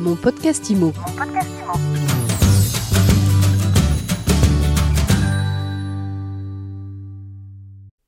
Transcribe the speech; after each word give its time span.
Mon 0.00 0.16
podcast 0.16 0.70
IMO. 0.70 0.94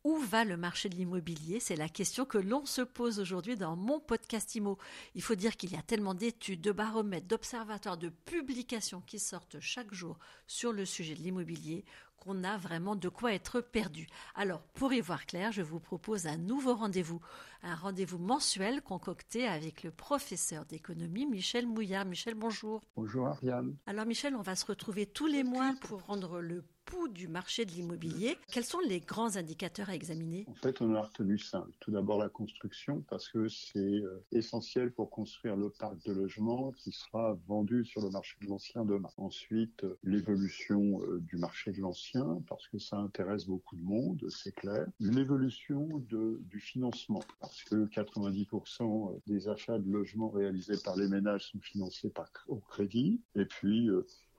Où 0.03 0.17
va 0.17 0.45
le 0.45 0.57
marché 0.57 0.89
de 0.89 0.95
l'immobilier? 0.95 1.61
C'est 1.61 1.77
la 1.77 1.91
question 1.91 2.25
que 2.25 2.39
l'on 2.39 2.65
se 2.65 2.81
pose 2.81 3.21
aujourd'hui 3.21 3.57
dans 3.57 3.77
mon 3.77 4.01
podcast 4.01 4.55
IMO. 4.55 4.79
Il 5.15 5.23
faut 5.23 5.35
dire 5.35 5.59
qu'il 5.59 5.73
y 5.73 5.77
a 5.77 5.83
tellement 5.83 6.15
d'études, 6.15 6.63
de 6.63 6.73
baromètres, 6.73 7.27
d'observatoires, 7.27 7.99
de 7.99 8.09
publications 8.09 9.03
qui 9.07 9.19
sortent 9.19 9.61
chaque 9.61 9.93
jour 9.93 10.19
sur 10.47 10.73
le 10.73 10.87
sujet 10.87 11.15
de 11.15 11.21
l'immobilier 11.21 11.85
qu'on 12.23 12.45
a 12.45 12.57
vraiment 12.57 12.95
de 12.95 13.09
quoi 13.09 13.35
être 13.35 13.61
perdu. 13.61 14.07
Alors, 14.37 14.63
pour 14.75 14.93
y 14.93 15.01
voir 15.01 15.27
clair, 15.27 15.51
je 15.51 15.61
vous 15.61 15.81
propose 15.81 16.29
un 16.29 16.37
nouveau 16.37 16.75
rendez-vous, 16.75 17.21
un 17.65 17.75
rendez-vous 17.75 18.19
mensuel 18.19 18.81
concocté 18.81 19.49
avec 19.49 19.83
le 19.83 19.91
professeur 19.91 20.65
d'économie 20.65 21.27
Michel 21.27 21.67
Mouillard. 21.67 22.05
Michel, 22.05 22.35
bonjour. 22.35 22.81
Bonjour 22.95 23.27
Ariane. 23.27 23.77
Alors 23.87 24.07
Michel, 24.07 24.37
on 24.37 24.43
va 24.43 24.55
se 24.55 24.67
retrouver 24.67 25.05
tous 25.05 25.27
les 25.27 25.43
mois 25.43 25.75
pour 25.81 26.05
rendre 26.05 26.41
le 26.41 26.65
pouls 26.85 27.09
du 27.09 27.29
marché 27.29 27.65
de 27.65 27.71
l'immobilier. 27.73 28.37
Quels 28.51 28.65
sont 28.65 28.81
les 28.81 29.01
grands 29.01 29.37
indicateurs 29.37 29.91
à 29.91 29.95
examiner? 29.95 30.45
En 30.49 30.55
fait, 30.55 30.81
on 30.81 30.95
a 30.95 31.03
retenu 31.03 31.39
cinq. 31.39 31.65
Tout 31.81 31.91
d'abord 31.91 32.19
la 32.19 32.29
construction, 32.29 33.05
parce 33.09 33.29
que 33.29 33.49
c'est 33.49 33.79
euh, 33.79 34.25
essentiel 34.33 34.93
pour 34.93 35.11
construire 35.11 35.57
le 35.57 35.71
parc 35.71 36.03
de 36.05 36.13
logements 36.13 36.73
qui 36.73 36.93
sera 36.93 37.39
vendu 37.47 37.85
sur 37.85 38.03
le 38.03 38.11
marché 38.11 38.37
de 38.43 38.49
l'ancien 38.49 38.85
demain. 38.85 39.11
Ensuite, 39.17 39.85
euh, 39.85 39.99
l'évolution 40.03 41.01
euh, 41.03 41.21
du 41.21 41.37
marché 41.37 41.73
de 41.73 41.81
l'ancien, 41.81 42.43
parce 42.49 42.69
que 42.69 42.79
ça 42.79 42.97
intéresse 42.97 43.47
beaucoup 43.47 43.77
de 43.77 43.83
monde, 43.83 44.25
c'est 44.31 44.55
clair. 44.55 44.87
L'évolution 45.01 45.89
du 46.09 46.61
financement, 46.61 47.23
parce 47.41 47.63
que 47.65 47.87
90% 47.87 49.21
des 49.27 49.49
achats 49.49 49.79
de 49.79 49.91
logements 49.91 50.31
réalisés 50.31 50.77
par 50.85 50.97
les 50.97 51.09
ménages 51.09 51.51
sont 51.51 51.61
financés 51.61 52.11
par 52.11 52.29
au 52.49 52.57
crédit. 52.57 53.21
Et 53.35 53.45
puis, 53.45 53.89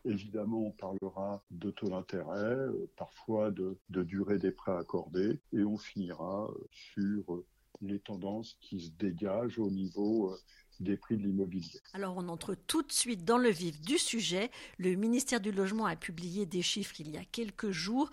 Évidemment, 0.06 0.68
on 0.68 0.72
parlera 0.72 1.44
de 1.52 1.72
taux 1.72 1.88
d'intérêt, 1.88 2.44
euh, 2.44 2.90
parfois 2.98 3.52
de, 3.52 3.78
durée 3.90 4.38
des 4.38 4.52
prêts 4.52 4.76
accordés, 4.76 5.40
et 5.54 5.64
on 5.64 5.78
finira 5.78 6.50
euh, 6.50 6.68
sur 6.72 7.34
euh, 7.34 7.46
les 7.82 8.00
tendances 8.00 8.58
qui 8.60 8.82
se 8.82 8.92
dégagent 8.92 9.60
au 9.60 9.70
niveau 9.70 10.36
des 10.80 10.98
prix 10.98 11.18
de 11.18 11.24
l'immobilier. 11.24 11.80
Alors 11.94 12.18
on 12.18 12.28
entre 12.28 12.56
tout 12.56 12.82
de 12.82 12.92
suite 12.92 13.24
dans 13.24 13.38
le 13.38 13.50
vif 13.50 13.80
du 13.82 13.98
sujet. 13.98 14.52
Le 14.78 14.96
ministère 14.96 15.40
du 15.40 15.52
Logement 15.52 15.86
a 15.86 15.96
publié 15.96 16.46
des 16.46 16.62
chiffres 16.62 17.00
il 17.00 17.12
y 17.12 17.18
a 17.18 17.24
quelques 17.26 17.72
jours. 17.72 18.10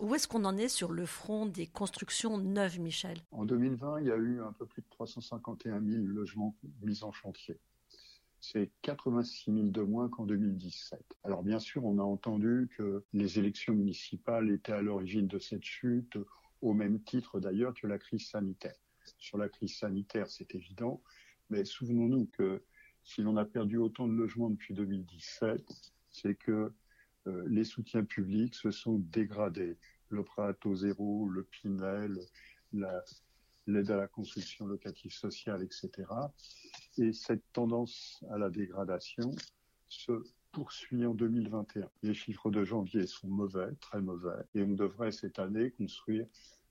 où 0.00 0.14
est-ce 0.14 0.28
qu'on 0.28 0.44
en 0.44 0.56
est 0.56 0.68
sur 0.68 0.92
le 0.92 1.06
front 1.06 1.46
des 1.46 1.66
constructions 1.66 2.38
neuves, 2.38 2.78
Michel? 2.78 3.18
En 3.32 3.44
2020, 3.44 4.00
il 4.00 4.06
y 4.06 4.12
a 4.12 4.16
eu 4.16 4.40
un 4.40 4.52
peu 4.52 4.66
plus 4.66 4.82
de 4.82 4.88
351 4.90 5.80
000 5.82 6.04
logements 6.06 6.54
mis 6.82 7.02
en 7.02 7.12
chantier 7.12 7.58
c'est 8.40 8.70
86 8.82 9.52
000 9.52 9.66
de 9.68 9.82
moins 9.82 10.08
qu'en 10.08 10.24
2017. 10.24 11.00
Alors 11.24 11.42
bien 11.42 11.58
sûr, 11.58 11.84
on 11.84 11.98
a 11.98 12.02
entendu 12.02 12.68
que 12.76 13.04
les 13.12 13.38
élections 13.38 13.74
municipales 13.74 14.50
étaient 14.50 14.72
à 14.72 14.82
l'origine 14.82 15.26
de 15.26 15.38
cette 15.38 15.64
chute, 15.64 16.16
au 16.62 16.72
même 16.72 17.02
titre 17.02 17.40
d'ailleurs 17.40 17.74
que 17.74 17.86
la 17.86 17.98
crise 17.98 18.28
sanitaire. 18.28 18.76
Sur 19.18 19.38
la 19.38 19.48
crise 19.48 19.76
sanitaire, 19.76 20.28
c'est 20.30 20.54
évident, 20.54 21.02
mais 21.50 21.64
souvenons-nous 21.64 22.26
que 22.26 22.62
si 23.02 23.22
l'on 23.22 23.36
a 23.36 23.44
perdu 23.44 23.76
autant 23.76 24.06
de 24.06 24.14
logements 24.14 24.50
depuis 24.50 24.74
2017, 24.74 25.62
c'est 26.10 26.34
que 26.34 26.72
euh, 27.26 27.44
les 27.48 27.64
soutiens 27.64 28.04
publics 28.04 28.54
se 28.54 28.70
sont 28.70 28.98
dégradés. 28.98 29.76
Le 30.08 30.24
prêt 30.24 30.42
à 30.42 30.54
taux 30.54 30.74
zéro, 30.74 31.28
le 31.28 31.44
Pinel, 31.44 32.18
la, 32.72 33.04
l'aide 33.66 33.90
à 33.90 33.96
la 33.96 34.08
construction 34.08 34.66
locative 34.66 35.12
sociale, 35.12 35.62
etc. 35.62 35.90
Et 36.98 37.12
cette 37.12 37.42
tendance 37.52 38.22
à 38.30 38.38
la 38.38 38.50
dégradation 38.50 39.30
se 39.88 40.22
poursuit 40.52 41.06
en 41.06 41.14
2021. 41.14 41.88
Les 42.02 42.14
chiffres 42.14 42.50
de 42.50 42.64
janvier 42.64 43.06
sont 43.06 43.28
mauvais, 43.28 43.72
très 43.80 44.00
mauvais, 44.00 44.44
et 44.54 44.62
on 44.62 44.72
devrait 44.72 45.12
cette 45.12 45.38
année 45.38 45.70
construire 45.70 46.26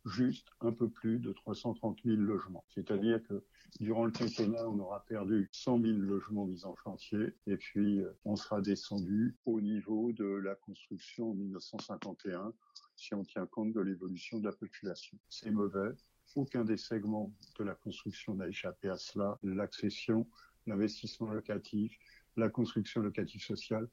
juste 0.05 0.47
un 0.61 0.71
peu 0.71 0.89
plus 0.89 1.19
de 1.19 1.31
330 1.31 1.99
000 2.03 2.17
logements. 2.17 2.63
C'est-à-dire 2.69 3.21
que 3.23 3.43
durant 3.79 4.05
le 4.05 4.11
quinquennat, 4.11 4.67
on 4.67 4.79
aura 4.79 5.03
perdu 5.05 5.49
100 5.51 5.81
000 5.81 5.97
logements 5.99 6.45
mis 6.45 6.65
en 6.65 6.75
chantier 6.75 7.35
et 7.47 7.57
puis 7.57 8.01
euh, 8.01 8.11
on 8.25 8.35
sera 8.35 8.61
descendu 8.61 9.37
au 9.45 9.61
niveau 9.61 10.11
de 10.13 10.25
la 10.25 10.55
construction 10.55 11.31
en 11.31 11.33
1951 11.35 12.53
si 12.95 13.13
on 13.13 13.23
tient 13.23 13.45
compte 13.45 13.73
de 13.73 13.81
l'évolution 13.81 14.39
de 14.39 14.45
la 14.45 14.51
population. 14.51 15.17
C'est 15.29 15.51
mauvais, 15.51 15.91
aucun 16.35 16.63
des 16.63 16.77
segments 16.77 17.31
de 17.57 17.63
la 17.63 17.75
construction 17.75 18.35
n'a 18.35 18.47
échappé 18.47 18.89
à 18.89 18.97
cela. 18.97 19.37
L'accession, 19.43 20.27
l'investissement 20.67 21.31
locatif, 21.31 21.97
la 22.37 22.49
construction 22.49 23.01
locative 23.01 23.43
sociale, 23.43 23.87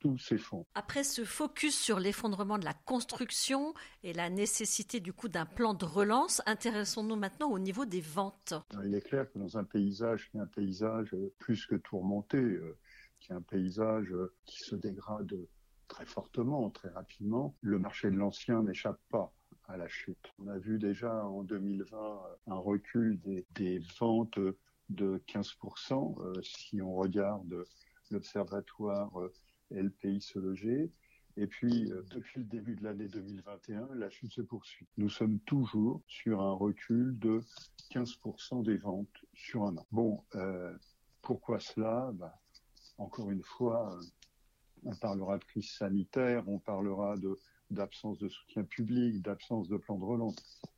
tout 0.00 0.18
s'effondre. 0.18 0.66
Après 0.74 1.04
ce 1.04 1.24
focus 1.24 1.78
sur 1.78 2.00
l'effondrement 2.00 2.58
de 2.58 2.64
la 2.64 2.74
construction 2.74 3.72
et 4.02 4.12
la 4.12 4.30
nécessité 4.30 4.98
du 4.98 5.12
coup 5.12 5.28
d'un 5.28 5.46
plan 5.46 5.74
de 5.74 5.84
relance, 5.84 6.42
intéressons-nous 6.46 7.16
maintenant 7.16 7.50
au 7.50 7.60
niveau 7.60 7.84
des 7.84 8.00
ventes. 8.00 8.54
Il 8.84 8.94
est 8.94 9.02
clair 9.02 9.30
que 9.30 9.38
dans 9.38 9.56
un 9.58 9.64
paysage 9.64 10.28
qui 10.30 10.38
est 10.38 10.40
un 10.40 10.46
paysage 10.46 11.14
plus 11.38 11.66
que 11.66 11.76
tourmenté, 11.76 12.38
euh, 12.38 12.76
qui 13.20 13.30
est 13.30 13.34
un 13.34 13.42
paysage 13.42 14.12
qui 14.44 14.58
se 14.58 14.74
dégrade 14.74 15.32
très 15.86 16.06
fortement, 16.06 16.68
très 16.70 16.88
rapidement, 16.88 17.54
le 17.60 17.78
marché 17.78 18.10
de 18.10 18.16
l'ancien 18.16 18.62
n'échappe 18.62 19.00
pas 19.08 19.32
à 19.72 19.78
la 19.78 19.88
chute. 19.88 20.32
On 20.38 20.48
a 20.48 20.58
vu 20.58 20.78
déjà 20.78 21.24
en 21.24 21.42
2020 21.42 22.22
un 22.48 22.54
recul 22.54 23.18
des, 23.54 23.80
ventes 23.98 24.38
de 24.90 25.22
15% 25.28 26.20
euh, 26.20 26.42
si 26.42 26.82
on 26.82 26.94
regarde 26.94 27.64
l'observatoire 28.10 29.18
euh, 29.18 29.32
LPI 29.70 30.20
se 30.20 30.38
loger. 30.38 30.90
Et 31.38 31.46
puis, 31.46 31.90
euh, 31.90 32.02
depuis 32.10 32.40
le 32.40 32.44
début 32.44 32.76
de 32.76 32.84
l'année 32.84 33.08
2021, 33.08 33.88
la 33.94 34.10
chute 34.10 34.32
se 34.32 34.42
poursuit. 34.42 34.86
Nous 34.98 35.08
sommes 35.08 35.40
toujours 35.40 36.02
sur 36.06 36.42
un 36.42 36.52
recul 36.52 37.18
de 37.18 37.40
15% 37.92 38.62
des 38.62 38.76
ventes 38.76 39.24
sur 39.32 39.64
un 39.64 39.76
an. 39.78 39.86
Bon, 39.90 40.22
pourquoi 41.22 41.60
cela? 41.60 42.10
Bah, 42.12 42.38
Encore 42.98 43.30
une 43.30 43.42
fois, 43.42 43.98
on 44.84 44.94
parlera 44.96 45.38
de 45.38 45.44
crise 45.44 45.70
sanitaire, 45.70 46.46
on 46.46 46.58
parlera 46.58 47.16
de 47.16 47.38
d'absence 47.72 48.18
de 48.18 48.28
soutien 48.28 48.64
public, 48.64 49.22
d'absence 49.22 49.68
de 49.68 49.76
plan 49.76 49.98
de 49.98 50.04
relance. 50.04 50.36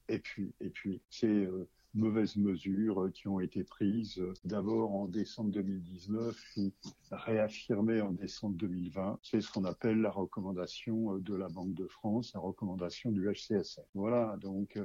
Et 0.09 0.19
puis, 0.19 0.53
et 0.60 0.71
puis, 0.71 1.00
ces 1.10 1.27
euh, 1.27 1.69
mauvaises 1.94 2.37
mesures 2.37 3.10
qui 3.12 3.28
ont 3.28 3.41
été 3.41 3.65
prises 3.65 4.19
euh, 4.19 4.32
d'abord 4.44 4.94
en 4.94 5.06
décembre 5.06 5.50
2019 5.53 6.37
puis 6.53 6.72
réaffirmées 7.10 8.00
en 8.00 8.12
décembre 8.12 8.56
2020. 8.56 9.19
C'est 9.22 9.41
ce 9.41 9.50
qu'on 9.50 9.65
appelle 9.65 10.00
la 10.00 10.10
recommandation 10.10 11.15
euh, 11.15 11.21
de 11.21 11.34
la 11.34 11.49
Banque 11.49 11.75
de 11.75 11.87
France, 11.87 12.33
la 12.34 12.41
recommandation 12.41 13.10
du 13.10 13.28
HCSF. 13.31 13.84
Voilà, 13.94 14.37
donc 14.41 14.78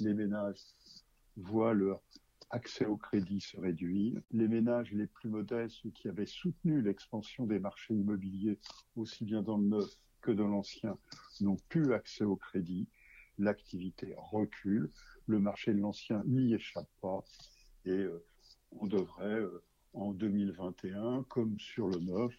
les 0.00 0.14
ménages 0.14 0.60
voient 1.36 1.74
leur 1.74 2.00
accès 2.52 2.84
au 2.86 2.96
crédit 2.96 3.40
se 3.40 3.58
réduire. 3.58 4.20
Les 4.30 4.46
ménages 4.46 4.92
les 4.92 5.06
plus 5.06 5.28
modestes 5.28 5.90
qui 5.94 6.08
avaient 6.08 6.26
soutenu 6.26 6.82
l'expansion 6.82 7.46
des 7.46 7.58
marchés 7.58 7.94
immobiliers, 7.94 8.58
aussi 8.94 9.24
bien 9.24 9.42
dans 9.42 9.56
le 9.56 9.64
neuf 9.64 9.90
que 10.20 10.30
de 10.30 10.44
l'ancien 10.44 10.96
n'ont 11.40 11.56
plus 11.68 11.92
accès 11.92 12.24
au 12.24 12.36
crédit, 12.36 12.88
l'activité 13.38 14.14
recule, 14.16 14.90
le 15.26 15.40
marché 15.40 15.72
de 15.72 15.80
l'ancien 15.80 16.22
n'y 16.26 16.54
échappe 16.54 16.88
pas. 17.00 17.24
Et 17.84 17.90
euh, 17.90 18.24
on 18.70 18.86
devrait 18.86 19.40
euh, 19.40 19.64
en 19.94 20.12
2021, 20.12 21.24
comme 21.28 21.58
sur 21.58 21.88
le 21.88 21.98
neuf, 21.98 22.34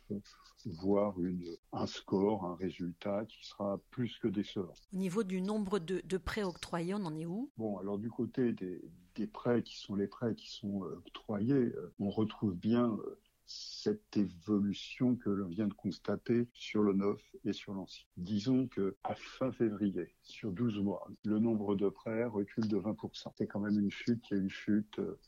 voir 0.66 1.19
une, 1.19 1.46
un 1.72 1.86
score, 1.86 2.46
un 2.46 2.56
résultat 2.56 3.25
qui 3.25 3.46
sera 3.46 3.80
plus 3.91 4.18
que 4.19 4.28
décevant. 4.28 4.74
Au 4.94 4.97
niveau 4.97 5.24
du 5.24 5.41
nombre 5.41 5.80
de, 5.80 6.02
de 6.06 6.18
prêts 6.18 6.44
octroyés, 6.44 6.94
on 6.94 7.06
en 7.06 7.16
est 7.16 7.25
où? 7.25 7.52
Bon, 7.58 7.78
alors 7.78 7.97
du 7.97 8.09
côté 8.09 8.53
des, 8.53 8.81
des, 9.16 9.28
prêts 9.28 9.62
qui 9.62 9.78
sont 9.78 9.96
les 9.96 10.08
prêts 10.08 10.36
qui 10.36 10.50
sont 10.50 10.84
euh, 10.84 11.02
octroyés, 11.06 11.72
on 12.00 12.09
retrouve 12.09 12.56
bien 12.56 12.97
cette 13.46 14.16
évolution 14.18 15.16
que 15.16 15.29
l'on 15.29 15.47
vient 15.47 15.67
de 15.67 15.73
constater 15.73 16.47
sur 16.53 16.82
le 16.82 16.94
neuf 16.94 17.22
et 17.44 17.53
sur 17.53 17.73
l'ancien. 17.73 18.05
Disons 18.17 18.67
que 18.67 18.96
à 19.03 19.16
fin 19.16 19.52
février, 19.52 20.16
sur 20.22 20.52
12 20.52 20.79
mois, 20.79 21.08
le 21.26 21.40
nombre 21.40 21.76
de 21.76 21.90
prêts 21.90 22.26
recule 22.26 22.67
de 22.67 22.78
20%. 22.78 23.32
C'est 23.38 23.47
quand 23.47 23.59
même 23.59 23.79
une 23.79 23.91
chute 23.91 24.22
qui 24.22 24.34
est 24.34 24.38
une 24.38 24.50
chute 24.50 25.00
euh, 25.00 25.20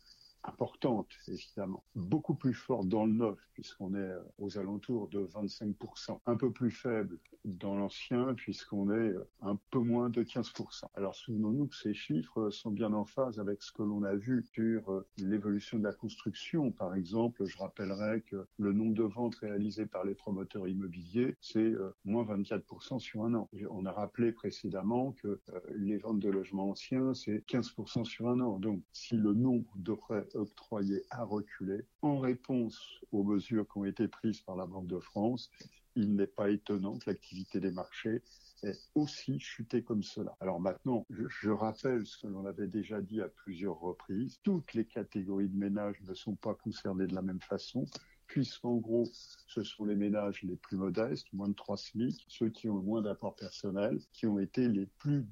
importante, 0.47 1.07
évidemment. 1.27 1.83
Beaucoup 1.95 2.35
plus 2.35 2.53
forte 2.53 2.87
dans 2.87 3.05
le 3.05 3.13
neuf, 3.13 3.37
puisqu'on 3.53 3.93
est 3.95 3.99
euh, 3.99 4.21
aux 4.37 4.57
alentours 4.57 5.07
de 5.09 5.25
25%. 5.25 6.19
Un 6.25 6.35
peu 6.35 6.51
plus 6.51 6.71
faible 6.71 7.17
dans 7.43 7.75
l'ancien, 7.75 8.33
puisqu'on 8.33 8.89
est 8.91 9.13
euh, 9.13 9.27
un 9.41 9.57
peu 9.71 9.79
moins 9.79 10.09
de 10.09 10.23
15%. 10.23 10.85
Alors 10.95 11.15
souvenons-nous 11.15 11.67
que 11.67 11.75
ces 11.75 11.93
chiffres 11.93 12.49
sont 12.49 12.71
bien 12.71 12.93
en 12.93 13.05
phase 13.05 13.39
avec 13.39 13.61
ce 13.61 13.71
que 13.71 13.83
l'on 13.83 14.03
a 14.03 14.15
vu 14.15 14.43
sur 14.53 14.91
euh, 14.91 15.05
l'évolution 15.17 15.77
de 15.77 15.83
la 15.83 15.93
construction. 15.93 16.71
Par 16.71 16.95
exemple, 16.95 17.45
je 17.45 17.57
rappellerai 17.57 18.21
que 18.21 18.45
le 18.57 18.73
nombre 18.73 18.93
de 18.93 19.03
ventes 19.03 19.35
réalisées 19.35 19.85
par 19.85 20.03
les 20.03 20.15
promoteurs 20.15 20.67
immobiliers, 20.67 21.35
c'est 21.41 21.73
moins 22.03 22.23
24% 22.23 22.99
sur 22.99 23.23
un 23.23 23.33
an. 23.35 23.49
On 23.69 23.85
a 23.85 23.91
rappelé 23.91 24.31
précédemment 24.31 25.13
que 25.13 25.39
les 25.75 25.97
ventes 25.97 26.19
de 26.19 26.29
logements 26.29 26.69
anciens, 26.71 27.13
c'est 27.13 27.43
15% 27.47 28.03
sur 28.05 28.29
un 28.29 28.39
an. 28.39 28.59
Donc, 28.59 28.81
si 28.91 29.15
le 29.15 29.33
nombre 29.33 29.71
de 29.77 29.93
prêts 29.93 30.25
octroyé 30.35 31.03
a 31.09 31.23
reculé 31.23 31.85
en 32.01 32.19
réponse 32.19 32.79
aux 33.11 33.23
mesures 33.23 33.67
qui 33.67 33.77
ont 33.77 33.85
été 33.85 34.07
prises 34.07 34.41
par 34.41 34.55
la 34.55 34.65
Banque 34.65 34.87
de 34.87 34.99
France. 34.99 35.49
Il 35.95 36.15
n'est 36.15 36.27
pas 36.27 36.49
étonnant 36.49 36.97
que 36.97 37.09
l'activité 37.09 37.59
des 37.59 37.71
marchés 37.71 38.21
ait 38.63 38.77
aussi 38.95 39.39
chuté 39.39 39.83
comme 39.83 40.03
cela. 40.03 40.35
Alors 40.39 40.59
maintenant, 40.59 41.05
je, 41.09 41.23
je 41.27 41.49
rappelle 41.49 42.05
ce 42.05 42.17
que 42.17 42.27
l'on 42.27 42.45
avait 42.45 42.67
déjà 42.67 43.01
dit 43.01 43.21
à 43.21 43.29
plusieurs 43.29 43.79
reprises. 43.79 44.39
Toutes 44.43 44.73
les 44.73 44.85
catégories 44.85 45.49
de 45.49 45.57
ménages 45.57 46.01
ne 46.01 46.13
sont 46.13 46.35
pas 46.35 46.53
concernées 46.53 47.07
de 47.07 47.15
la 47.15 47.21
même 47.21 47.41
façon 47.41 47.85
puisqu'en 48.27 48.75
gros, 48.75 49.07
ce 49.47 49.63
sont 49.63 49.85
les 49.85 49.95
ménages 49.95 50.41
les 50.43 50.55
plus 50.55 50.77
modestes, 50.77 51.31
moins 51.33 51.49
de 51.49 51.53
3 51.53 51.77
SMIC, 51.77 52.25
ceux 52.27 52.49
qui 52.49 52.69
ont 52.69 52.75
le 52.75 52.81
moins 52.81 53.01
d'apport 53.01 53.35
personnel, 53.35 53.99
qui 54.13 54.27
ont 54.27 54.39
été 54.39 54.67
les 54.67 54.85
plus, 54.85 55.25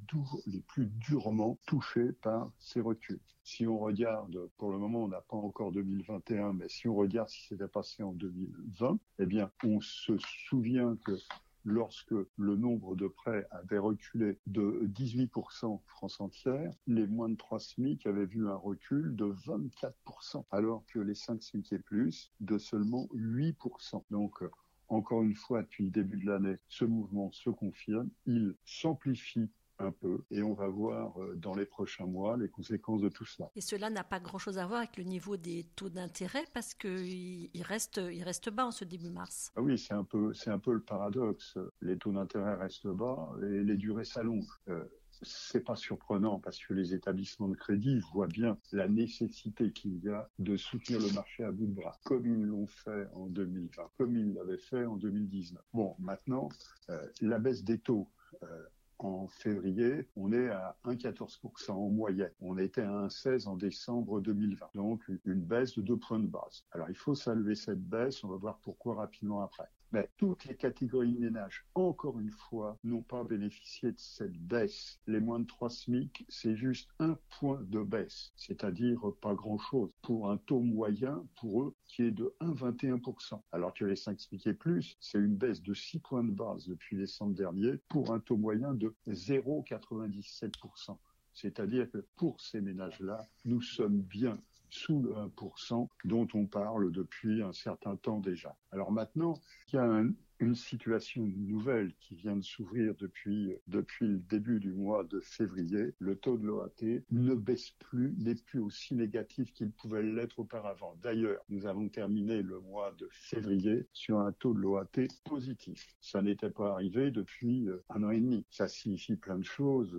les 0.45 0.61
plus 0.61 0.87
durement 0.87 1.59
touchés 1.65 2.11
par 2.21 2.51
ces 2.59 2.81
reculs. 2.81 3.19
Si 3.43 3.67
on 3.67 3.77
regarde, 3.77 4.49
pour 4.57 4.71
le 4.71 4.77
moment, 4.77 5.03
on 5.03 5.07
n'a 5.09 5.21
pas 5.21 5.35
encore 5.35 5.71
2021, 5.71 6.53
mais 6.53 6.69
si 6.69 6.87
on 6.87 6.95
regarde 6.95 7.29
ce 7.29 7.37
qui 7.37 7.47
s'était 7.47 7.67
passé 7.67 8.01
en 8.01 8.13
2020, 8.13 8.97
eh 9.19 9.25
bien, 9.25 9.51
on 9.65 9.81
se 9.81 10.17
souvient 10.47 10.95
que 11.03 11.17
lorsque 11.65 12.13
le 12.37 12.55
nombre 12.55 12.95
de 12.95 13.07
prêts 13.07 13.45
avait 13.51 13.77
reculé 13.77 14.39
de 14.47 14.81
18% 14.87 15.81
France 15.85 16.19
entière, 16.19 16.73
les 16.87 17.07
moins 17.07 17.29
de 17.29 17.35
3 17.35 17.59
SMIC 17.59 18.05
avaient 18.05 18.25
vu 18.25 18.47
un 18.47 18.55
recul 18.55 19.15
de 19.15 19.25
24%, 19.25 20.45
alors 20.51 20.83
que 20.87 20.99
les 20.99 21.15
5 21.15 21.41
SMIC 21.41 21.73
et 21.73 21.79
plus 21.79 22.31
de 22.39 22.57
seulement 22.57 23.07
8%. 23.13 24.03
Donc, 24.11 24.43
encore 24.89 25.23
une 25.23 25.35
fois, 25.35 25.63
depuis 25.63 25.85
le 25.85 25.91
début 25.91 26.17
de 26.17 26.25
l'année, 26.25 26.57
ce 26.67 26.85
mouvement 26.85 27.31
se 27.31 27.49
confirme, 27.49 28.09
il 28.25 28.55
s'amplifie 28.65 29.49
un 29.79 29.91
peu 29.91 30.23
et 30.31 30.41
on 30.41 30.53
va 30.53 30.67
voir 30.67 31.19
euh, 31.21 31.35
dans 31.35 31.55
les 31.55 31.65
prochains 31.65 32.05
mois 32.05 32.37
les 32.37 32.49
conséquences 32.49 33.01
de 33.01 33.09
tout 33.09 33.25
cela. 33.25 33.49
Et 33.55 33.61
cela 33.61 33.89
n'a 33.89 34.03
pas 34.03 34.19
grand-chose 34.19 34.57
à 34.57 34.65
voir 34.65 34.79
avec 34.79 34.97
le 34.97 35.03
niveau 35.03 35.37
des 35.37 35.65
taux 35.75 35.89
d'intérêt 35.89 36.45
parce 36.53 36.73
qu'il 36.73 37.49
reste, 37.61 37.99
il 38.11 38.23
reste 38.23 38.49
bas 38.49 38.65
en 38.65 38.71
ce 38.71 38.85
début 38.85 39.09
mars. 39.09 39.51
Ah 39.55 39.61
oui, 39.61 39.77
c'est 39.77 39.93
un 39.93 40.03
peu, 40.03 40.33
c'est 40.33 40.51
un 40.51 40.59
peu 40.59 40.73
le 40.73 40.81
paradoxe. 40.81 41.57
Les 41.81 41.97
taux 41.97 42.11
d'intérêt 42.11 42.55
restent 42.55 42.87
bas 42.87 43.29
et 43.41 43.63
les 43.63 43.77
durées 43.77 44.05
s'allongent. 44.05 44.59
Euh, 44.69 44.83
c'est 45.21 45.63
pas 45.63 45.75
surprenant 45.75 46.39
parce 46.39 46.59
que 46.63 46.73
les 46.73 46.93
établissements 46.93 47.47
de 47.47 47.55
crédit 47.55 47.99
voient 48.11 48.27
bien 48.27 48.57
la 48.71 48.87
nécessité 48.87 49.71
qu'il 49.71 50.03
y 50.03 50.09
a 50.09 50.29
de 50.39 50.57
soutenir 50.57 50.99
le 50.99 51.13
marché 51.13 51.43
à 51.43 51.51
bout 51.51 51.67
de 51.67 51.73
bras, 51.73 51.97
comme 52.03 52.25
ils 52.25 52.45
l'ont 52.45 52.67
fait 52.67 53.07
en 53.13 53.27
2020, 53.27 53.91
comme 53.97 54.17
ils 54.17 54.33
l'avaient 54.33 54.57
fait 54.57 54.85
en 54.85 54.97
2019. 54.97 55.63
Bon, 55.73 55.95
maintenant, 55.99 56.49
euh, 56.89 57.07
la 57.21 57.39
baisse 57.39 57.63
des 57.63 57.79
taux. 57.79 58.09
Euh, 58.43 58.63
en 59.03 59.27
février, 59.27 60.07
on 60.15 60.31
est 60.31 60.49
à 60.49 60.77
1,14% 60.85 61.71
en 61.71 61.89
moyenne. 61.89 62.31
On 62.41 62.57
était 62.57 62.81
à 62.81 63.07
1,16 63.07 63.47
en 63.47 63.57
décembre 63.57 64.21
2020. 64.21 64.69
Donc, 64.75 65.01
une 65.25 65.41
baisse 65.41 65.75
de 65.75 65.81
deux 65.81 65.97
points 65.97 66.19
de 66.19 66.27
base. 66.27 66.63
Alors, 66.71 66.89
il 66.89 66.95
faut 66.95 67.15
saluer 67.15 67.55
cette 67.55 67.83
baisse. 67.83 68.23
On 68.23 68.29
va 68.29 68.37
voir 68.37 68.59
pourquoi 68.59 68.95
rapidement 68.95 69.41
après. 69.41 69.67
Mais 69.93 70.09
toutes 70.17 70.45
les 70.45 70.55
catégories 70.55 71.13
de 71.13 71.19
ménages, 71.19 71.67
encore 71.75 72.19
une 72.19 72.31
fois, 72.31 72.79
n'ont 72.83 73.03
pas 73.03 73.23
bénéficié 73.23 73.91
de 73.91 73.99
cette 73.99 74.35
baisse. 74.35 74.99
Les 75.05 75.19
moins 75.19 75.39
de 75.39 75.45
3 75.45 75.69
SMIC, 75.69 76.25
c'est 76.29 76.55
juste 76.55 76.89
un 76.97 77.15
point 77.37 77.61
de 77.61 77.83
baisse, 77.83 78.33
c'est-à-dire 78.35 78.99
pas 79.21 79.35
grand-chose, 79.35 79.91
pour 80.01 80.31
un 80.31 80.37
taux 80.37 80.61
moyen, 80.61 81.23
pour 81.35 81.61
eux, 81.61 81.75
qui 81.85 82.01
est 82.01 82.11
de 82.11 82.33
1,21%. 82.41 83.39
Alors 83.51 83.75
que 83.75 83.85
les 83.85 83.95
5 83.95 84.19
SMIC 84.19 84.47
et 84.47 84.55
plus, 84.55 84.97
c'est 84.99 85.19
une 85.19 85.35
baisse 85.35 85.61
de 85.61 85.75
6 85.75 85.99
points 85.99 86.23
de 86.23 86.31
base 86.31 86.65
depuis 86.67 86.97
décembre 86.97 87.35
dernier, 87.35 87.73
pour 87.87 88.11
un 88.11 88.19
taux 88.19 88.37
moyen 88.37 88.73
de 88.73 88.95
0,97%. 89.07 90.97
C'est-à-dire 91.35 91.89
que 91.91 91.99
pour 92.15 92.41
ces 92.41 92.61
ménages-là, 92.61 93.27
nous 93.45 93.61
sommes 93.61 94.01
bien 94.01 94.39
sous 94.73 95.03
le 95.03 95.13
1% 95.13 95.87
dont 96.03 96.27
on 96.33 96.47
parle 96.47 96.91
depuis 96.91 97.43
un 97.43 97.53
certain 97.53 97.95
temps 97.95 98.19
déjà. 98.19 98.55
Alors 98.71 98.91
maintenant, 98.91 99.35
il 99.67 99.75
y 99.75 99.77
a 99.77 99.83
un, 99.83 100.09
une 100.43 100.55
situation 100.55 101.23
nouvelle 101.37 101.93
qui 102.01 102.15
vient 102.15 102.35
de 102.35 102.41
s'ouvrir 102.41 102.93
depuis, 102.99 103.55
depuis 103.67 104.07
le 104.07 104.17
début 104.17 104.59
du 104.59 104.73
mois 104.73 105.03
de 105.05 105.21
février. 105.21 105.93
Le 105.99 106.15
taux 106.17 106.37
de 106.37 106.45
l'OAT 106.45 107.01
ne 107.11 107.33
baisse 107.33 107.71
plus, 107.79 108.13
n'est 108.17 108.35
plus 108.35 108.59
aussi 108.59 108.93
négatif 108.93 109.53
qu'il 109.53 109.71
pouvait 109.71 110.03
l'être 110.03 110.39
auparavant. 110.39 110.97
D'ailleurs, 111.01 111.41
nous 111.49 111.65
avons 111.65 111.87
terminé 111.87 112.41
le 112.41 112.59
mois 112.59 112.91
de 112.97 113.07
février 113.11 113.87
sur 113.93 114.19
un 114.19 114.33
taux 114.33 114.53
de 114.53 114.59
l'OAT 114.59 115.07
positif. 115.23 115.95
Ça 116.01 116.21
n'était 116.21 116.49
pas 116.49 116.73
arrivé 116.73 117.09
depuis 117.09 117.69
euh, 117.69 117.83
un 117.89 118.03
an 118.03 118.11
et 118.11 118.19
demi. 118.19 118.45
Ça 118.49 118.67
signifie 118.67 119.15
plein 119.15 119.37
de 119.37 119.45
choses, 119.45 119.95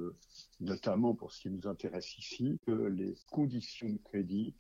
notamment 0.61 1.15
pour 1.15 1.33
ce 1.33 1.41
qui 1.41 1.51
nous 1.51 1.67
intéresse 1.67 2.19
ici, 2.19 2.59
que 2.67 2.73
les 2.73 3.15
conditions 3.31 3.89
de 3.89 3.99
crédit 4.05 4.55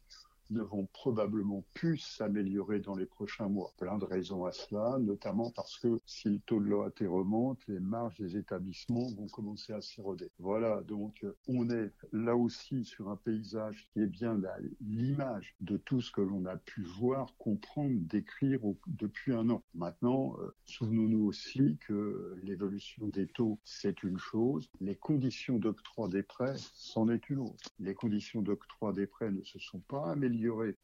ne 0.50 0.62
vont 0.62 0.87
probablement 0.93 1.64
plus 1.75 1.99
s'améliorer 1.99 2.81
dans 2.81 2.94
les 2.94 3.06
prochains 3.06 3.49
mois. 3.49 3.73
Plein 3.79 3.99
de 3.99 4.05
raisons 4.05 4.44
à 4.44 4.52
cela, 4.52 4.99
notamment 4.99 5.50
parce 5.50 5.79
que 5.79 6.00
si 6.06 6.29
le 6.29 6.38
taux 6.41 6.61
de 6.61 6.67
l'OAT 6.67 6.93
remonte, 7.00 7.61
les 7.69 7.81
marges 7.81 8.19
des 8.19 8.37
établissements 8.37 9.11
vont 9.17 9.29
commencer 9.29 9.73
à 9.73 9.81
s'éroder. 9.81 10.31
Voilà, 10.38 10.82
donc 10.82 11.25
on 11.49 11.70
est 11.70 11.93
là 12.12 12.37
aussi 12.37 12.85
sur 12.85 13.08
un 13.08 13.17
paysage 13.17 13.88
qui 13.93 14.00
est 14.00 14.06
bien 14.06 14.35
l'image 14.81 15.55
de 15.61 15.76
tout 15.76 16.00
ce 16.00 16.11
que 16.11 16.20
l'on 16.20 16.44
a 16.46 16.56
pu 16.56 16.82
voir, 16.82 17.35
comprendre, 17.38 17.94
décrire 18.00 18.61
depuis 18.87 19.32
un 19.32 19.49
an. 19.50 19.62
Maintenant, 19.75 20.37
euh, 20.41 20.55
souvenons-nous 20.64 21.25
aussi 21.25 21.79
que 21.87 22.37
l'évolution 22.43 23.06
des 23.08 23.26
taux, 23.26 23.58
c'est 23.64 24.02
une 24.02 24.19
chose, 24.19 24.69
les 24.81 24.96
conditions 24.96 25.58
d'octroi 25.58 26.08
des 26.08 26.23
prêts, 26.23 26.56
c'en 26.75 27.08
est 27.08 27.31
une 27.31 27.41
autre. 27.41 27.70
Les 27.79 27.94
conditions 27.94 28.43
d'octroi 28.43 28.93
des 28.93 29.06
prêts 29.06 29.31
ne 29.31 29.43
se 29.43 29.58
sont 29.58 29.81
pas 29.81 30.11
améliorées 30.11 30.33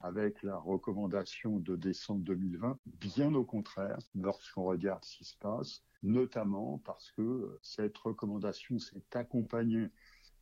avec 0.01 0.43
la 0.43 0.57
recommandation 0.57 1.59
de 1.59 1.77
décembre 1.77 2.23
2020. 2.25 2.79
Bien 3.01 3.35
au 3.35 3.45
contraire, 3.45 3.99
lorsqu'on 4.15 4.65
regarde 4.65 5.05
ce 5.05 5.19
qui 5.19 5.25
se 5.25 5.37
passe, 5.39 5.83
notamment 6.03 6.79
parce 6.85 7.11
que 7.13 7.59
cette 7.63 7.97
recommandation 7.99 8.79
s'est 8.79 9.03
accompagnée 9.15 9.89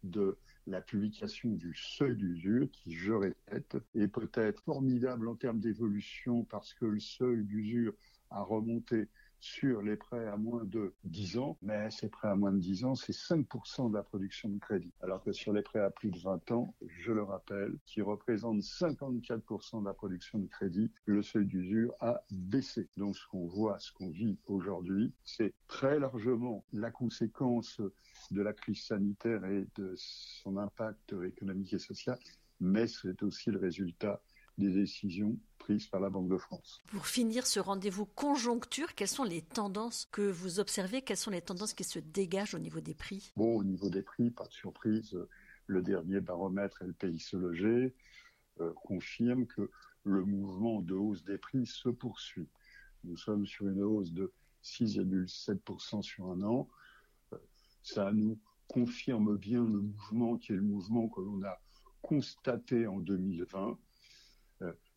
de 0.05 0.38
la 0.66 0.81
publication 0.81 1.50
du 1.50 1.75
seuil 1.75 2.16
d'usure, 2.16 2.70
qui, 2.70 2.93
je 2.93 3.12
répète, 3.12 3.76
est 3.94 4.08
peut-être 4.08 4.62
formidable 4.62 5.28
en 5.28 5.34
termes 5.34 5.58
d'évolution 5.58 6.44
parce 6.44 6.75
que 6.75 6.84
le 6.84 7.00
seuil 7.00 7.44
d'usure 7.44 7.94
a 8.31 8.43
remonté 8.43 9.08
sur 9.40 9.82
les 9.82 9.96
prêts 9.96 10.26
à 10.26 10.37
moins 10.37 10.64
de 10.64 10.94
10 11.05 11.38
ans, 11.38 11.58
mais 11.62 11.90
ces 11.90 12.08
prêts 12.08 12.29
à 12.29 12.35
moins 12.35 12.52
de 12.52 12.58
10 12.58 12.85
ans, 12.85 12.94
c'est 12.94 13.12
5% 13.12 13.90
de 13.90 13.94
la 13.94 14.02
production 14.02 14.49
de 14.49 14.58
crédit. 14.58 14.93
Alors 15.00 15.23
que 15.23 15.32
sur 15.32 15.52
les 15.52 15.62
prêts 15.62 15.81
à 15.81 15.90
plus 15.90 16.11
de 16.11 16.19
20 16.19 16.50
ans, 16.52 16.75
je 16.87 17.12
le 17.12 17.23
rappelle, 17.23 17.76
qui 17.87 18.02
représentent 18.02 18.61
54% 18.61 19.81
de 19.81 19.85
la 19.85 19.94
production 19.94 20.38
de 20.38 20.46
crédit, 20.46 20.90
le 21.06 21.23
seuil 21.23 21.46
d'usure 21.46 21.94
a 22.00 22.23
baissé. 22.31 22.88
Donc 22.96 23.17
ce 23.17 23.26
qu'on 23.29 23.46
voit, 23.46 23.79
ce 23.79 23.93
qu'on 23.93 24.10
vit 24.10 24.39
aujourd'hui, 24.46 25.12
c'est 25.24 25.55
très 25.67 25.98
largement 25.98 26.65
la 26.72 26.91
conséquence 26.91 27.81
de 28.31 28.43
la 28.43 28.53
crise 28.53 28.82
sanitaire 28.84 29.44
et 29.44 29.67
de 29.77 29.94
son 29.96 30.56
impact 30.56 31.15
économique 31.24 31.72
et 31.72 31.79
social, 31.79 32.19
mais 32.60 32.86
c'est 32.86 33.22
aussi 33.22 33.51
le 33.51 33.58
résultat 33.58 34.20
des 34.58 34.70
décisions 34.70 35.36
prises 35.58 35.86
par 35.86 36.00
la 36.00 36.10
Banque 36.10 36.29
de 36.29 36.36
France. 36.36 36.82
Pour 36.88 37.06
finir 37.06 37.46
ce 37.46 37.60
rendez-vous 37.60 38.06
conjoncture, 38.06 38.94
quelles 38.94 39.08
sont 39.08 39.24
les 39.24 39.43
tendances 39.43 40.08
que 40.10 40.22
vous 40.22 40.60
observez? 40.60 41.03
Quelles 41.03 41.17
sont 41.17 41.31
les 41.31 41.43
tendances 41.43 41.74
qui 41.74 41.84
se 41.84 41.98
dégagent 41.98 42.55
au 42.55 42.58
niveau 42.58 42.81
des 42.81 42.94
prix? 42.94 43.32
Bon, 43.36 43.56
au 43.56 43.65
niveau 43.65 43.88
des 43.88 44.03
prix, 44.03 44.31
pas 44.31 44.46
de 44.46 44.53
surprise, 44.53 45.17
le 45.67 45.82
dernier 45.82 46.20
baromètre 46.20 46.82
et 46.82 46.86
le 46.86 46.93
pays 46.93 47.20
se 47.20 47.36
loger 47.36 47.94
euh, 48.60 48.72
confirme 48.82 49.46
que 49.46 49.70
le 50.05 50.24
mouvement 50.24 50.81
de 50.81 50.94
hausse 50.94 51.24
des 51.24 51.38
prix 51.38 51.67
se 51.67 51.88
poursuit. 51.88 52.48
Nous 53.05 53.17
sommes 53.17 53.46
sur 53.46 53.69
une 53.69 53.82
hausse 53.82 54.12
de 54.12 54.32
6,7% 54.65 56.03
sur 56.03 56.31
un 56.31 56.43
an. 56.43 56.69
Euh, 57.32 57.36
ça 57.82 58.12
nous 58.12 58.38
confirme 58.67 59.36
bien 59.36 59.65
le 59.65 59.81
mouvement 59.81 60.36
qui 60.36 60.53
est 60.53 60.56
le 60.56 60.62
mouvement 60.62 61.08
que 61.08 61.20
l'on 61.20 61.43
a 61.44 61.60
constaté 62.03 62.86
en 62.86 62.98
2020 62.98 63.69
euh, 63.70 63.74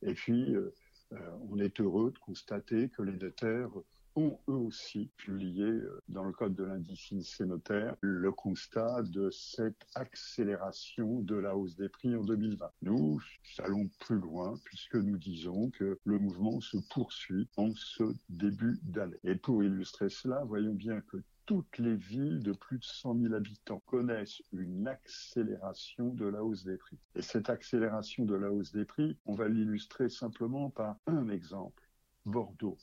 et 0.02 0.14
puis, 0.14 0.56
euh, 0.56 0.74
euh, 1.14 1.38
on 1.50 1.60
est 1.60 1.80
heureux 1.80 2.12
de 2.12 2.20
constater 2.20 2.90
que 2.90 3.02
les 3.02 3.18
notaires 3.18 3.70
ont 4.16 4.38
eux 4.48 4.54
aussi 4.54 5.10
publié 5.18 5.72
dans 6.10 6.24
le 6.24 6.32
code 6.32 6.56
de 6.56 6.64
l'indice 6.64 7.40
notaire 7.42 7.96
le 8.02 8.32
constat 8.32 9.04
de 9.04 9.30
cette 9.30 9.86
accélération 9.96 11.20
de 11.22 11.36
la 11.36 11.56
hausse 11.56 11.76
des 11.76 11.90
prix 11.90 12.16
en 12.16 12.24
2020. 12.24 12.72
Nous 12.82 13.22
allons 13.60 13.90
plus 14.00 14.20
loin 14.20 14.54
puisque 14.64 14.96
nous 14.96 15.18
disons 15.18 15.70
que 15.72 16.00
le 16.04 16.20
mouvement 16.20 16.60
se 16.62 16.78
poursuit 16.90 17.48
en 17.58 17.74
ce 17.76 18.04
début 18.30 18.80
d'année. 18.84 19.20
Et 19.24 19.36
pour 19.36 19.64
illustrer 19.64 20.10
cela, 20.10 20.44
voyons 20.44 20.74
bien 20.74 21.02
que 21.02 21.18
toutes 21.46 21.80
les 21.80 21.96
villes 21.96 22.42
de 22.44 22.54
plus 22.54 22.78
de 22.78 22.84
100 22.84 23.20
000 23.20 23.34
habitants 23.34 23.82
connaissent 23.86 24.42
une 24.54 24.88
accélération 24.88 26.14
de 26.14 26.26
la 26.26 26.44
hausse 26.44 26.64
des 26.64 26.78
prix. 26.78 26.98
Et 27.16 27.22
cette 27.22 27.50
accélération 27.50 28.26
de 28.26 28.36
la 28.36 28.52
hausse 28.52 28.72
des 28.72 28.86
prix, 28.86 29.18
on 29.26 29.36
va 29.36 29.48
l'illustrer 29.48 30.10
simplement 30.10 30.70
par 30.70 30.98
un 31.08 31.30
exemple. 31.30 31.84
Bordeaux. 32.26 32.78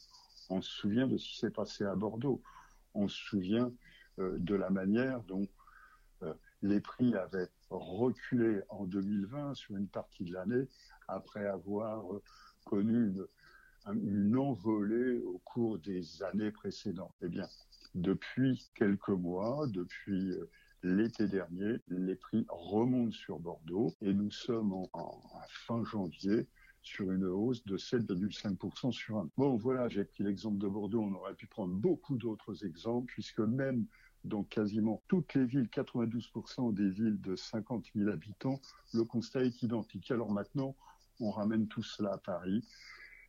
On 0.49 0.61
se 0.61 0.71
souvient 0.71 1.07
de 1.07 1.17
ce 1.17 1.29
qui 1.29 1.39
s'est 1.39 1.51
passé 1.51 1.85
à 1.85 1.95
Bordeaux. 1.95 2.43
On 2.95 3.09
se 3.09 3.17
souvient 3.17 3.73
euh, 4.19 4.37
de 4.39 4.55
la 4.55 4.71
manière 4.71 5.23
dont 5.25 5.47
euh, 6.23 6.35
les 6.63 6.81
prix 6.81 7.15
avaient 7.15 7.49
reculé 7.71 8.63
en 8.69 8.85
2020 8.85 9.55
sur 9.55 9.77
une 9.77 9.89
partie 9.89 10.25
de 10.25 10.33
l'année 10.33 10.69
après 11.07 11.47
avoir 11.47 12.05
connu 12.65 13.13
une, 13.87 14.37
envolée 14.37 15.21
au 15.21 15.39
cours 15.45 15.79
des 15.79 16.23
années 16.23 16.51
précédentes. 16.51 17.15
Eh 17.23 17.29
bien, 17.29 17.49
depuis 17.95 18.71
quelques 18.75 19.09
mois, 19.09 19.67
depuis 19.69 20.33
euh, 20.33 20.51
l'été 20.83 21.27
dernier, 21.27 21.79
les 21.89 22.17
prix 22.17 22.47
remontent 22.49 23.13
sur 23.13 23.39
Bordeaux 23.39 23.95
et 24.03 24.13
nous 24.13 24.31
sommes 24.31 24.73
en, 24.93 25.23
fin 25.49 25.85
janvier 25.85 26.47
sur 26.83 27.11
une 27.11 27.25
hausse 27.25 27.65
de 27.65 27.77
7,5% 27.77 28.93
sur 28.93 29.19
un. 29.19 29.29
Bon, 29.37 29.57
voilà, 29.57 29.89
j'ai 29.89 30.05
pris 30.05 30.25
l'exemple 30.25 30.59
de 30.59 30.69
Bordeaux, 30.69 31.03
on 31.03 31.15
aurait 31.15 31.35
pu 31.35 31.47
prendre 31.47 31.75
beaucoup 31.75 32.17
d'autres 32.17 32.65
exemples, 32.65 33.13
puisque 33.13 33.41
même 33.41 33.87
dans 34.25 34.43
quasiment 34.45 35.03
toutes 35.09 35.35
les 35.35 35.45
villes, 35.45 35.69
92% 35.73 36.75
des 36.75 36.89
villes 36.91 37.21
de 37.21 37.37
50 37.37 37.87
000 37.95 38.11
habitants, 38.11 38.61
le 38.93 39.05
constat 39.05 39.45
est 39.45 39.63
identique. 39.63 40.11
Alors 40.11 40.31
maintenant, 40.31 40.75
on 41.21 41.31
ramène 41.31 41.67
tout 41.69 41.83
cela 41.83 42.15
à 42.15 42.19
Paris. 42.19 42.65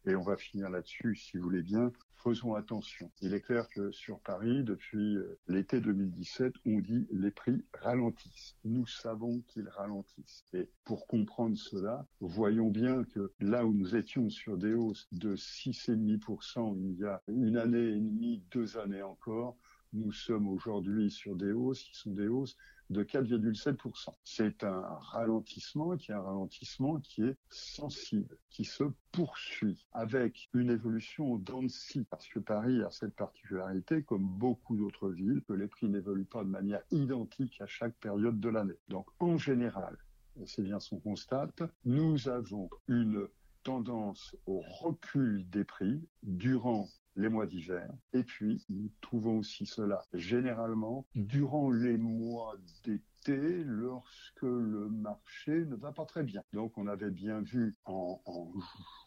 Et 0.06 0.16
on 0.16 0.24
va 0.24 0.38
finir 0.38 0.70
là-dessus, 0.70 1.16
si 1.16 1.38
vous 1.38 1.44
voulez 1.44 1.62
bien. 1.62 1.92
Faisons 2.24 2.54
attention. 2.56 3.10
Il 3.22 3.34
est 3.34 3.40
clair 3.40 3.70
que 3.70 3.92
sur 3.92 4.20
Paris, 4.20 4.64
depuis 4.66 5.16
euh, 5.16 5.40
l'été 5.48 5.80
2017, 5.80 6.54
on 6.66 6.80
dit 6.80 7.08
les 7.12 7.32
prix 7.32 7.64
ralentissent. 7.74 8.58
Nous 8.66 8.86
savons 8.88 9.42
qu'ils 9.48 9.70
ralentissent. 9.70 10.44
Et 10.54 10.70
pour 10.84 11.08
comprendre 11.08 11.58
cela, 11.58 12.06
voyons 12.20 12.70
bien 12.70 13.06
que 13.06 13.32
là 13.40 13.66
où 13.66 13.74
nous 13.74 13.96
étions 13.96 14.30
sur 14.30 14.58
des 14.58 14.74
hausses 14.74 15.08
de 15.14 15.38
6,5% 15.38 16.78
il 16.78 17.00
y 17.00 17.06
a 17.06 17.22
une 17.28 17.56
année 17.56 17.88
et 17.88 18.00
demie, 18.00 18.44
deux 18.52 18.78
années 18.78 19.04
encore, 19.04 19.56
nous 19.94 20.12
sommes 20.12 20.48
aujourd'hui 20.48 21.10
sur 21.10 21.36
des 21.36 21.52
hausses 21.52 21.84
qui 21.84 21.98
sont 21.98 22.12
des 22.12 22.28
hausses 22.28 22.56
de 22.90 23.04
4,7%. 23.04 24.10
C'est 24.24 24.64
un 24.64 24.82
ralentissement 24.82 25.96
qui 25.98 26.12
est 26.12 26.16
un 26.16 26.22
ralentissement 26.22 27.00
qui 27.00 27.24
est 27.24 27.38
sensible, 27.50 28.38
qui 28.50 28.66
se 28.66 28.84
poursuit 29.12 29.86
avec 29.94 30.50
une 30.54 30.70
évolution 30.70 31.38
dans 31.38 31.68
scie, 31.68 32.06
parce 32.10 32.28
que 32.28 32.40
Paris 32.40 32.82
a 32.82 32.90
cette 32.90 33.16
particularité, 33.16 34.04
comme 34.04 34.28
beaucoup 34.28 34.76
d'autres 34.76 35.10
villes, 35.10 35.42
que 35.48 35.54
les 35.54 35.68
prix 35.68 35.88
n'évoluent 35.88 36.26
pas 36.26 36.44
de 36.44 36.50
manière 36.50 36.82
identique 36.92 37.60
à 37.62 37.68
chaque 37.68 37.96
période 37.96 38.40
de 38.40 38.50
l'année. 38.50 38.80
Donc 38.88 39.08
en 39.20 39.38
général, 39.38 39.98
c'est 40.46 40.64
bien 40.64 40.80
ce 40.80 40.92
qu'on 40.92 41.00
constate, 41.00 41.62
nous 41.86 42.30
avons 42.30 42.70
une 42.88 43.28
tendance 43.64 44.36
au 44.46 44.62
recul 44.62 45.48
des 45.50 45.64
prix 45.64 46.02
durant 46.24 46.88
les 47.20 47.30
mois 47.30 47.46
d'hiver. 47.46 47.88
Et 48.14 48.24
puis, 48.24 48.64
nous 48.70 48.90
trouvons 49.02 49.40
aussi 49.40 49.66
cela 49.66 50.02
généralement 50.14 51.06
durant 51.16 51.70
les 51.70 51.98
mois 51.98 52.56
d'été, 52.84 53.64
lorsque 53.66 54.42
le 54.42 54.88
marché 54.90 55.66
ne 55.66 55.76
va 55.76 55.92
pas 55.92 56.06
très 56.06 56.24
bien. 56.24 56.42
Donc, 56.54 56.78
on 56.78 56.88
avait 56.88 57.12
bien 57.12 57.42
vu 57.42 57.76
en, 57.84 58.22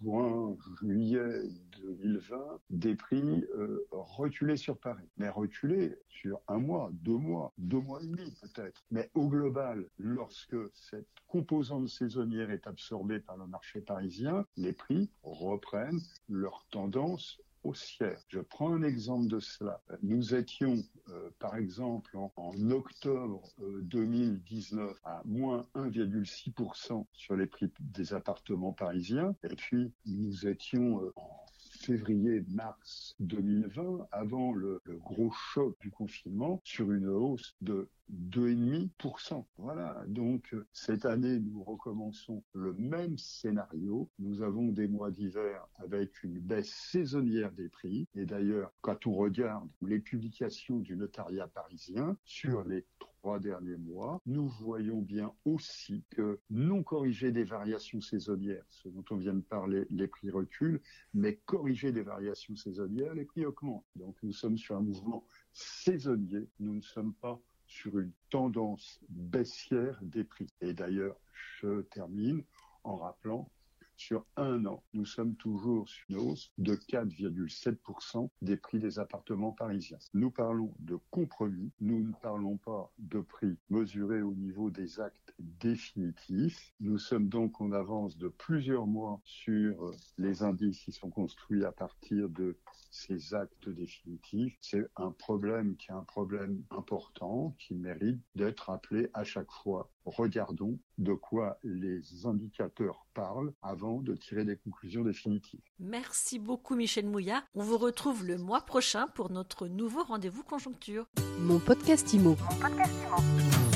juin, 0.03 0.55
juillet 0.81 1.41
2020, 1.81 2.61
des 2.69 2.95
prix 2.95 3.45
euh, 3.57 3.87
reculer 3.91 4.59
sur 4.59 4.79
Paris. 4.79 5.09
Mais 5.17 5.31
reculer 5.31 5.97
sur 6.09 6.41
un 6.47 6.59
mois, 6.59 6.91
deux 6.93 7.17
mois, 7.17 7.55
deux 7.57 7.81
mois 7.81 8.03
et 8.03 8.07
demi 8.07 8.31
peut-être. 8.43 8.85
Mais 8.91 9.11
au 9.15 9.29
global, 9.29 9.89
lorsque 9.99 10.57
cette 10.75 11.09
composante 11.27 11.89
saisonnière 11.89 12.51
est 12.51 12.67
absorbée 12.67 13.21
par 13.21 13.39
le 13.39 13.47
marché 13.47 13.81
parisien, 13.81 14.45
les 14.59 14.75
prix 14.75 15.11
reprennent 15.23 16.01
leur 16.29 16.67
tendance 16.71 17.41
haussière. 17.65 18.19
Je 18.29 18.41
prends 18.41 18.73
un 18.73 18.83
exemple 18.83 19.29
de 19.29 19.41
cela. 19.41 19.81
Nous 20.03 20.35
étions, 20.35 20.83
euh, 21.09 21.31
par 21.39 21.57
exemple, 21.57 22.17
en, 22.17 22.71
octobre 22.71 23.43
2019 23.59 24.91
euh, 24.91 24.95
à 25.05 25.23
moins 25.25 25.67
1,6% 25.75 27.07
sur 27.13 27.37
les 27.37 27.47
prix 27.47 27.71
des 27.81 28.15
appartements 28.15 28.73
parisiens. 28.73 29.35
Et 29.45 29.55
puis, 29.55 29.93
nous 30.07 30.47
étions 30.47 31.03
euh, 31.03 31.13
en 31.17 31.42
février-mars 31.83 33.17
2020, 33.21 34.07
avant 34.13 34.53
le, 34.53 34.81
gros 34.87 35.33
choc 35.33 35.77
du 35.81 35.91
confinement, 35.91 36.61
sur 36.65 36.93
une 36.93 37.09
hausse 37.09 37.57
de 37.61 37.89
2,5%. 38.31 39.45
Voilà, 39.59 40.05
donc 40.07 40.55
cette 40.73 41.05
année, 41.07 41.41
nous 41.41 41.63
recommençons 41.63 42.43
le 42.53 42.73
même 42.75 43.19
scénario. 43.19 44.09
Nous 44.19 44.43
avons 44.43 44.69
des 44.69 44.87
mois 44.87 45.11
d'hiver 45.11 45.67
avec 45.77 46.23
une 46.23 46.39
baisse 46.39 46.73
saisonnière 46.91 47.53
des 47.53 47.69
prix. 47.69 48.07
Et 48.15 48.27
d'ailleurs, 48.27 48.73
quand 48.81 49.07
on 49.07 49.15
regarde 49.15 49.69
les 49.83 49.99
publications 49.99 50.79
du 50.79 50.97
notariat 50.97 51.49
parisien 51.49 52.17
sur 52.25 52.65
les 52.65 52.87
trois 52.99 53.12
derniers 53.41 53.77
mois, 53.77 54.21
nous 54.27 54.49
voyons 54.49 55.01
bien 55.01 55.33
aussi 55.45 56.05
que 56.11 56.41
non 56.51 56.83
corriger 56.83 57.33
des 57.33 57.45
variations 57.45 58.01
saisonnières, 58.01 58.65
ce 58.69 58.89
dont 58.89 59.05
on 59.11 59.17
vient 59.17 59.35
de 59.35 59.41
parler, 59.41 59.87
les 59.91 60.09
prix 60.09 60.31
reculent, 60.31 60.81
mais 61.15 61.37
corriger 61.45 61.93
des 61.93 62.03
variations 62.03 62.57
saisonnières, 62.57 63.15
les 63.15 63.25
prix 63.25 63.47
augmentent. 63.47 63.87
Donc 63.97 64.17
nous 64.23 64.33
sommes 64.33 64.59
sur 64.59 64.77
un 64.77 64.81
mouvement 64.81 65.25
saisonnier, 65.53 66.49
nous 66.59 66.75
ne 66.75 66.83
sommes 66.83 67.15
pas 67.15 67.41
sur 67.67 67.99
une 67.99 68.13
tendance 68.29 69.01
baissière 69.09 69.99
des 70.03 70.25
prix. 70.25 70.49
Et 70.61 70.75
d'ailleurs, 70.75 71.17
je 71.61 71.83
termine 71.83 72.43
en 72.85 72.97
rappelant 72.97 73.49
sur 73.97 74.25
un 74.37 74.67
an, 74.67 74.83
nous 74.95 75.07
sommes 75.07 75.37
toujours 75.37 75.89
sur 75.89 76.05
une 76.09 76.17
hausse 76.17 76.53
de 76.59 76.75
4,7% 76.75 78.29
des 78.43 78.57
prix 78.57 78.79
des 78.79 78.99
appartements 78.99 79.53
parisiens. 79.53 79.99
Nous 80.15 80.31
parlons 80.31 80.75
de 80.81 80.99
compromis, 81.11 81.71
nous 81.81 82.03
ne 82.07 82.13
parlons 82.23 82.57
pas 82.57 82.93
de 82.99 83.21
prix 83.21 83.57
mesurés 83.71 84.23
au 84.23 84.35
niveau 84.35 84.71
des 84.71 85.01
actes 85.01 85.35
définitifs. 85.39 86.73
Nous 86.81 86.99
sommes 86.99 87.29
donc 87.29 87.61
en 87.61 87.73
avance 87.73 88.17
de 88.19 88.29
plusieurs 88.29 88.87
mois 88.87 89.21
sur 89.25 89.93
les 90.19 90.43
indices 90.43 90.81
qui 90.81 90.93
sont 90.93 91.11
construits 91.11 91.65
à 91.65 91.73
partir 91.73 92.29
de 92.29 92.59
ces 92.91 93.35
actes 93.35 93.69
définitifs. 93.69 94.57
C'est 94.61 94.87
un 94.97 95.11
problème 95.13 95.77
qui 95.77 95.91
est 95.91 95.95
un 95.95 96.05
problème 96.05 96.63
important, 96.71 97.55
qui 97.59 97.75
mérite 97.75 98.21
d'être 98.35 98.71
appelé 98.71 99.09
à 99.15 99.25
chaque 99.25 99.51
fois. 99.51 99.91
Regardons 100.05 100.79
de 100.99 101.13
quoi 101.15 101.59
les 101.63 102.27
indicateurs 102.27 103.07
parlent 103.15 103.53
avant 103.63 104.01
de 104.01 104.15
tirer 104.15 104.45
des 104.45 104.57
conclusions 104.57 105.03
définitives. 105.03 105.61
Merci 105.79 106.39
beaucoup 106.39 106.75
Michel 106.75 107.07
Mouillat. 107.07 107.45
On 107.55 107.63
vous 107.63 107.79
retrouve 107.79 108.25
le 108.27 108.39
mois 108.39 108.63
prochain 108.63 109.07
pour 109.15 109.31
notre 109.31 109.69
nouveau 109.69 110.03
rendez-vous 110.03 110.43
conjoncture. 110.43 111.07
Mon 111.39 111.59
podcast 111.59 112.13
Mon 112.19 112.35
podcast 112.35 112.95
Imo. 113.05 113.72